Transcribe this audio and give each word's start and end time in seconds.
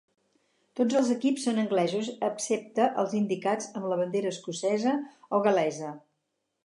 Tots 0.77 0.95
els 1.01 1.09
equips 1.15 1.43
són 1.47 1.59
anglesos 1.63 2.09
excepte 2.29 2.87
els 3.03 3.13
indicats 3.21 3.69
amb 3.81 3.89
la 3.93 4.01
bandera 4.01 4.33
escocesa 4.37 4.95
o 5.39 5.43
gal·lesa. 5.51 5.93